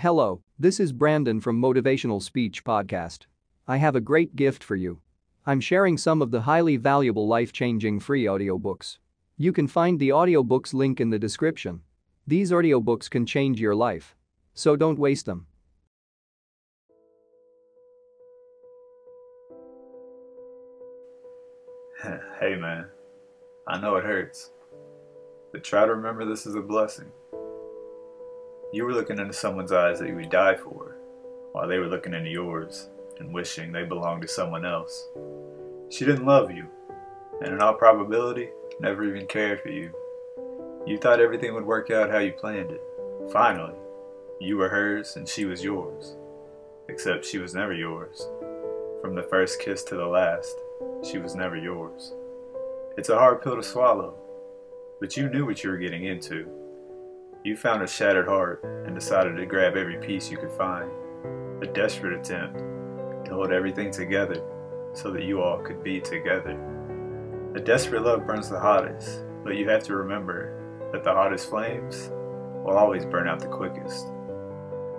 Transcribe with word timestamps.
Hello, 0.00 0.42
this 0.58 0.78
is 0.78 0.92
Brandon 0.92 1.40
from 1.40 1.58
Motivational 1.58 2.22
Speech 2.22 2.64
Podcast. 2.64 3.20
I 3.66 3.78
have 3.78 3.96
a 3.96 4.00
great 4.00 4.36
gift 4.36 4.62
for 4.62 4.76
you. 4.76 5.00
I'm 5.46 5.58
sharing 5.58 5.96
some 5.96 6.20
of 6.20 6.30
the 6.30 6.42
highly 6.42 6.76
valuable 6.76 7.26
life-changing 7.26 8.00
free 8.00 8.24
audiobooks. 8.24 8.98
You 9.38 9.54
can 9.54 9.66
find 9.66 9.98
the 9.98 10.10
audiobooks 10.10 10.74
link 10.74 11.00
in 11.00 11.08
the 11.08 11.18
description. 11.18 11.80
These 12.26 12.50
audiobooks 12.50 13.08
can 13.08 13.24
change 13.24 13.58
your 13.58 13.74
life. 13.74 14.14
So 14.52 14.76
don't 14.76 14.98
waste 14.98 15.24
them. 15.24 15.46
hey 22.38 22.54
man, 22.54 22.84
I 23.66 23.80
know 23.80 23.96
it 23.96 24.04
hurts, 24.04 24.50
but 25.52 25.64
try 25.64 25.86
to 25.86 25.94
remember 25.94 26.26
this 26.26 26.44
is 26.44 26.54
a 26.54 26.60
blessing. 26.60 27.10
You 28.76 28.84
were 28.84 28.92
looking 28.92 29.18
into 29.18 29.32
someone's 29.32 29.72
eyes 29.72 30.00
that 30.00 30.08
you 30.08 30.16
would 30.16 30.28
die 30.28 30.54
for, 30.54 30.98
while 31.52 31.66
they 31.66 31.78
were 31.78 31.88
looking 31.88 32.12
into 32.12 32.28
yours 32.28 32.90
and 33.18 33.32
wishing 33.32 33.72
they 33.72 33.84
belonged 33.84 34.20
to 34.20 34.28
someone 34.28 34.66
else. 34.66 35.08
She 35.88 36.04
didn't 36.04 36.26
love 36.26 36.50
you, 36.50 36.66
and 37.40 37.54
in 37.54 37.62
all 37.62 37.72
probability, 37.72 38.50
never 38.78 39.02
even 39.04 39.26
cared 39.28 39.62
for 39.62 39.70
you. 39.70 39.94
You 40.86 40.98
thought 40.98 41.20
everything 41.20 41.54
would 41.54 41.64
work 41.64 41.90
out 41.90 42.10
how 42.10 42.18
you 42.18 42.32
planned 42.32 42.70
it. 42.70 42.82
Finally, 43.32 43.72
you 44.40 44.58
were 44.58 44.68
hers 44.68 45.16
and 45.16 45.26
she 45.26 45.46
was 45.46 45.64
yours. 45.64 46.14
Except 46.90 47.24
she 47.24 47.38
was 47.38 47.54
never 47.54 47.72
yours. 47.72 48.28
From 49.00 49.14
the 49.14 49.26
first 49.30 49.58
kiss 49.58 49.84
to 49.84 49.96
the 49.96 50.06
last, 50.06 50.54
she 51.02 51.16
was 51.16 51.34
never 51.34 51.56
yours. 51.56 52.12
It's 52.98 53.08
a 53.08 53.16
hard 53.16 53.40
pill 53.40 53.56
to 53.56 53.62
swallow, 53.62 54.18
but 55.00 55.16
you 55.16 55.30
knew 55.30 55.46
what 55.46 55.64
you 55.64 55.70
were 55.70 55.78
getting 55.78 56.04
into. 56.04 56.65
You 57.46 57.54
found 57.54 57.80
a 57.80 57.86
shattered 57.86 58.26
heart 58.26 58.64
and 58.86 58.92
decided 58.92 59.36
to 59.36 59.46
grab 59.46 59.76
every 59.76 59.98
piece 59.98 60.32
you 60.32 60.36
could 60.36 60.50
find. 60.50 60.90
A 61.62 61.66
desperate 61.68 62.18
attempt 62.18 62.58
to 63.24 63.34
hold 63.34 63.52
everything 63.52 63.92
together 63.92 64.42
so 64.94 65.12
that 65.12 65.22
you 65.22 65.40
all 65.40 65.58
could 65.58 65.80
be 65.80 66.00
together. 66.00 66.58
A 67.54 67.60
desperate 67.60 68.02
love 68.02 68.26
burns 68.26 68.50
the 68.50 68.58
hottest, 68.58 69.22
but 69.44 69.56
you 69.56 69.68
have 69.68 69.84
to 69.84 69.94
remember 69.94 70.90
that 70.90 71.04
the 71.04 71.12
hottest 71.12 71.48
flames 71.48 72.10
will 72.64 72.76
always 72.76 73.04
burn 73.04 73.28
out 73.28 73.38
the 73.38 73.46
quickest. 73.46 74.08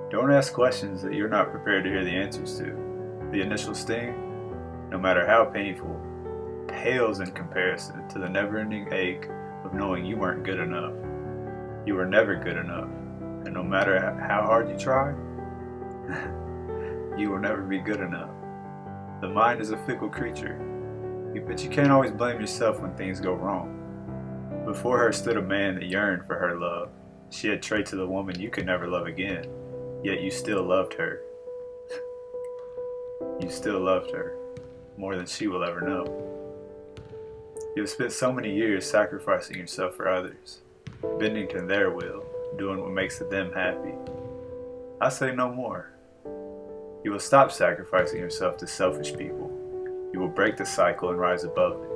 Don't 0.10 0.32
ask 0.32 0.54
questions 0.54 1.02
that 1.02 1.16
you're 1.16 1.28
not 1.28 1.52
prepared 1.52 1.84
to 1.84 1.90
hear 1.90 2.06
the 2.06 2.16
answers 2.16 2.58
to. 2.60 3.28
The 3.34 3.42
initial 3.42 3.76
sting, 3.76 4.16
no 4.90 4.98
matter 4.98 5.28
how 5.28 5.44
painful, 5.44 6.00
pales 6.70 7.20
in 7.20 7.30
comparison 7.32 8.08
to 8.08 8.20
the 8.20 8.30
never 8.30 8.58
ending 8.58 8.88
ache 8.94 9.28
of 9.66 9.74
knowing 9.74 10.06
you 10.06 10.16
weren't 10.16 10.46
good 10.46 10.62
enough. 10.62 10.94
You 11.88 11.96
were 11.96 12.06
never 12.06 12.36
good 12.36 12.58
enough, 12.58 12.90
and 13.46 13.54
no 13.54 13.64
matter 13.64 13.98
how 14.20 14.42
hard 14.42 14.70
you 14.70 14.78
try, 14.78 15.12
you 17.18 17.30
will 17.30 17.40
never 17.40 17.62
be 17.62 17.78
good 17.78 18.02
enough. 18.02 18.30
The 19.22 19.30
mind 19.30 19.62
is 19.62 19.72
a 19.72 19.78
fickle 19.86 20.10
creature, 20.10 20.60
but 21.48 21.64
you 21.64 21.70
can't 21.70 21.90
always 21.90 22.12
blame 22.12 22.42
yourself 22.42 22.82
when 22.82 22.94
things 22.96 23.22
go 23.22 23.36
wrong. 23.36 24.66
Before 24.66 24.98
her 24.98 25.14
stood 25.14 25.38
a 25.38 25.42
man 25.42 25.76
that 25.76 25.86
yearned 25.86 26.26
for 26.26 26.36
her 26.36 26.60
love. 26.60 26.90
She 27.30 27.48
had 27.48 27.64
traits 27.64 27.94
of 27.94 28.00
the 28.00 28.06
woman 28.06 28.38
you 28.38 28.50
could 28.50 28.66
never 28.66 28.86
love 28.86 29.08
again, 29.08 29.48
yet 30.04 30.20
you 30.20 30.30
still 30.30 30.64
loved 30.64 30.94
her. 30.96 31.22
you 33.40 33.50
still 33.50 33.80
loved 33.80 34.12
her, 34.12 34.36
more 34.98 35.16
than 35.16 35.26
she 35.26 35.48
will 35.48 35.64
ever 35.64 35.80
know. 35.80 36.04
You 37.78 37.84
have 37.84 37.90
spent 37.90 38.12
so 38.12 38.34
many 38.34 38.54
years 38.54 38.86
sacrificing 38.86 39.56
yourself 39.56 39.96
for 39.96 40.10
others, 40.10 40.64
bending 41.20 41.48
to 41.50 41.62
their 41.62 41.92
will, 41.92 42.24
doing 42.58 42.82
what 42.82 42.92
makes 42.92 43.20
them 43.20 43.52
happy. 43.54 43.94
I 45.00 45.10
say 45.10 45.34
no 45.34 45.52
more. 45.54 45.92
You 47.04 47.12
will 47.12 47.20
stop 47.20 47.52
sacrificing 47.52 48.20
yourself 48.20 48.58
to 48.58 48.68
selfish 48.68 49.16
people. 49.16 49.52
You 50.14 50.20
will 50.20 50.28
break 50.28 50.58
the 50.58 50.66
cycle 50.66 51.10
and 51.10 51.20
rise 51.20 51.44
above 51.44 51.84
it. 51.84 51.90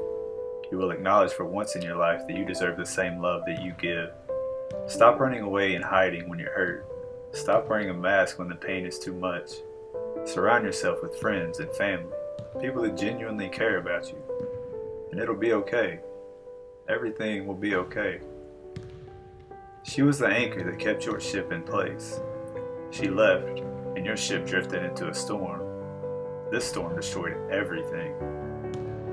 You 0.71 0.77
will 0.77 0.91
acknowledge 0.91 1.33
for 1.33 1.45
once 1.45 1.75
in 1.75 1.81
your 1.81 1.97
life 1.97 2.21
that 2.27 2.37
you 2.37 2.45
deserve 2.45 2.77
the 2.77 2.85
same 2.85 3.19
love 3.19 3.43
that 3.45 3.61
you 3.61 3.73
give. 3.79 4.11
Stop 4.87 5.19
running 5.19 5.41
away 5.41 5.75
and 5.75 5.83
hiding 5.83 6.29
when 6.29 6.39
you're 6.39 6.53
hurt. 6.53 6.85
Stop 7.33 7.67
wearing 7.67 7.89
a 7.89 7.93
mask 7.93 8.39
when 8.39 8.49
the 8.49 8.55
pain 8.55 8.85
is 8.85 8.99
too 8.99 9.13
much. 9.13 9.51
Surround 10.25 10.65
yourself 10.65 11.01
with 11.01 11.19
friends 11.19 11.59
and 11.59 11.71
family, 11.71 12.13
people 12.61 12.83
that 12.83 12.95
genuinely 12.95 13.49
care 13.49 13.79
about 13.79 14.07
you. 14.09 14.17
And 15.11 15.19
it'll 15.19 15.35
be 15.35 15.53
okay. 15.53 15.99
Everything 16.87 17.47
will 17.47 17.55
be 17.55 17.75
okay. 17.75 18.21
She 19.83 20.03
was 20.03 20.19
the 20.19 20.27
anchor 20.27 20.63
that 20.63 20.79
kept 20.79 21.05
your 21.05 21.19
ship 21.19 21.51
in 21.51 21.63
place. 21.63 22.19
She 22.91 23.07
left, 23.09 23.59
and 23.95 24.05
your 24.05 24.15
ship 24.15 24.45
drifted 24.45 24.83
into 24.83 25.09
a 25.09 25.13
storm. 25.13 25.61
This 26.51 26.65
storm 26.65 26.95
destroyed 26.95 27.35
everything. 27.51 28.13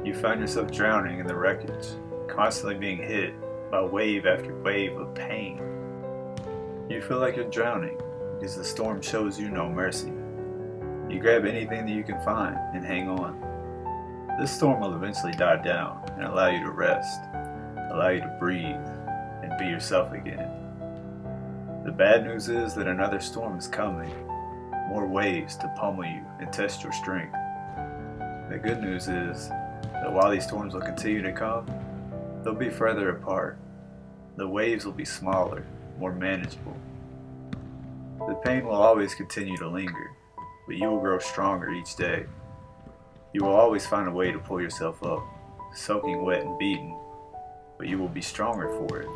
You 0.05 0.15
found 0.15 0.41
yourself 0.41 0.71
drowning 0.71 1.21
in 1.21 1.27
the 1.27 1.35
wreckage, 1.35 1.87
constantly 2.29 2.77
being 2.77 2.99
hit 2.99 3.35
by 3.71 3.83
wave 3.83 4.27
after 4.27 4.55
wave 4.63 4.97
of 4.99 5.15
pain. 5.15 5.59
You 6.89 7.01
feel 7.01 7.19
like 7.19 7.37
you're 7.37 7.51
drowning 7.51 7.99
because 8.35 8.57
the 8.57 8.65
storm 8.65 9.01
shows 9.01 9.39
you 9.39 9.49
no 9.49 9.69
mercy. 9.69 10.13
You 11.09 11.19
grab 11.19 11.47
anything 11.47 11.87
that 11.87 11.93
you 11.93 12.05
can 12.05 12.23
find 12.25 12.57
and 12.75 12.85
hang 12.85 13.09
on. 13.09 14.37
This 14.39 14.55
storm 14.55 14.81
will 14.81 14.95
eventually 14.95 15.33
die 15.33 15.63
down 15.63 16.05
and 16.17 16.25
allow 16.25 16.49
you 16.49 16.63
to 16.63 16.71
rest, 16.71 17.21
allow 17.91 18.11
you 18.11 18.21
to 18.21 18.37
breathe, 18.39 18.77
and 19.43 19.59
be 19.59 19.65
yourself 19.65 20.13
again. 20.13 20.58
The 21.89 21.95
bad 21.95 22.25
news 22.25 22.51
is 22.51 22.75
that 22.75 22.87
another 22.87 23.19
storm 23.19 23.57
is 23.57 23.67
coming, 23.67 24.13
more 24.91 25.07
waves 25.07 25.57
to 25.57 25.73
pummel 25.75 26.05
you 26.05 26.23
and 26.39 26.53
test 26.53 26.83
your 26.83 26.93
strength. 26.93 27.33
The 28.51 28.61
good 28.63 28.83
news 28.83 29.09
is 29.09 29.49
that 29.49 30.13
while 30.13 30.31
these 30.31 30.45
storms 30.45 30.75
will 30.75 30.83
continue 30.83 31.23
to 31.23 31.33
come, 31.33 31.67
they'll 32.45 32.53
be 32.53 32.69
further 32.69 33.09
apart. 33.09 33.57
The 34.37 34.47
waves 34.47 34.85
will 34.85 34.93
be 34.93 35.07
smaller, 35.07 35.65
more 35.99 36.13
manageable. 36.13 36.77
The 38.19 38.35
pain 38.45 38.67
will 38.67 38.75
always 38.75 39.15
continue 39.15 39.57
to 39.57 39.67
linger, 39.67 40.11
but 40.67 40.77
you 40.77 40.91
will 40.91 41.01
grow 41.01 41.19
stronger 41.19 41.71
each 41.71 41.97
day. 41.97 42.27
You 43.33 43.45
will 43.45 43.57
always 43.57 43.87
find 43.87 44.09
a 44.09 44.13
way 44.13 44.31
to 44.31 44.39
pull 44.39 44.61
yourself 44.61 45.03
up, 45.03 45.25
soaking 45.75 46.23
wet 46.23 46.43
and 46.43 46.59
beaten, 46.59 46.95
but 47.79 47.89
you 47.89 47.97
will 47.97 48.09
be 48.09 48.21
stronger 48.21 48.69
for 48.69 49.01
it. 49.01 49.09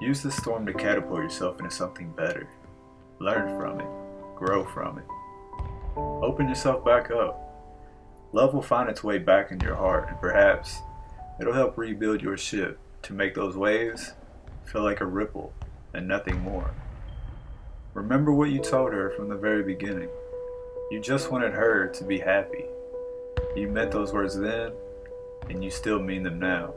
Use 0.00 0.22
the 0.22 0.30
storm 0.30 0.64
to 0.66 0.72
catapult 0.72 1.22
yourself 1.22 1.58
into 1.58 1.70
something 1.70 2.12
better. 2.12 2.48
Learn 3.18 3.58
from 3.58 3.80
it, 3.80 3.88
grow 4.36 4.64
from 4.64 4.98
it. 4.98 5.04
Open 5.96 6.48
yourself 6.48 6.84
back 6.84 7.10
up. 7.10 7.44
Love 8.32 8.54
will 8.54 8.62
find 8.62 8.88
its 8.88 9.02
way 9.02 9.18
back 9.18 9.50
into 9.50 9.66
your 9.66 9.74
heart, 9.74 10.08
and 10.08 10.20
perhaps 10.20 10.78
it'll 11.40 11.52
help 11.52 11.76
rebuild 11.76 12.22
your 12.22 12.36
ship 12.36 12.78
to 13.02 13.12
make 13.12 13.34
those 13.34 13.56
waves 13.56 14.12
feel 14.64 14.82
like 14.82 15.00
a 15.00 15.06
ripple 15.06 15.52
and 15.94 16.06
nothing 16.06 16.38
more. 16.40 16.72
Remember 17.94 18.32
what 18.32 18.50
you 18.50 18.60
told 18.60 18.92
her 18.92 19.10
from 19.10 19.28
the 19.28 19.34
very 19.34 19.64
beginning. 19.64 20.10
You 20.92 21.00
just 21.00 21.32
wanted 21.32 21.52
her 21.52 21.88
to 21.88 22.04
be 22.04 22.18
happy. 22.18 22.66
You 23.56 23.66
meant 23.66 23.90
those 23.90 24.12
words 24.12 24.38
then, 24.38 24.72
and 25.50 25.64
you 25.64 25.70
still 25.70 25.98
mean 25.98 26.22
them 26.22 26.38
now. 26.38 26.74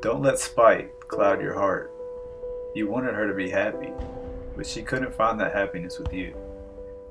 Don't 0.00 0.22
let 0.22 0.38
spite 0.38 0.90
cloud 1.08 1.42
your 1.42 1.54
heart. 1.54 1.92
You 2.74 2.88
wanted 2.88 3.14
her 3.14 3.26
to 3.26 3.34
be 3.34 3.50
happy, 3.50 3.92
but 4.56 4.66
she 4.66 4.82
couldn't 4.82 5.14
find 5.14 5.40
that 5.40 5.52
happiness 5.52 5.98
with 5.98 6.12
you. 6.12 6.34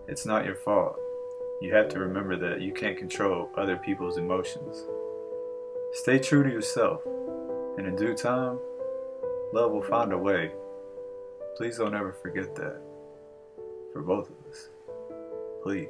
It's 0.07 0.25
not 0.25 0.45
your 0.45 0.56
fault. 0.56 0.97
You 1.62 1.73
have 1.73 1.90
to 1.90 2.00
remember 2.00 2.38
that 2.38 2.62
you 2.62 2.72
can't 2.72 2.97
control 2.97 3.50
other 3.57 3.78
people's 3.78 4.18
emotions. 4.18 4.85
Stay 5.94 6.19
true 6.19 6.44
to 6.44 6.50
yourself, 6.50 7.01
and 7.78 7.88
in 7.88 7.95
due 7.95 8.13
time, 8.13 8.59
love 9.53 9.72
will 9.72 9.81
find 9.81 10.13
a 10.13 10.18
way. 10.18 10.51
Please 11.57 11.78
don't 11.78 11.95
ever 11.95 12.13
forget 12.13 12.56
that 12.56 12.79
for 13.91 14.01
both 14.01 14.30
of 14.30 14.36
us. 14.50 14.69
Please. 15.63 15.89